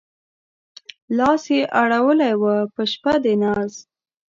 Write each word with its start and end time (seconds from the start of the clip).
لاس 1.17 1.43
يې 1.55 1.61
اړولی 1.81 2.33
و 2.41 2.43
په 2.73 2.81
شپه 2.91 3.13
د 3.23 3.25
ناز 3.41 3.73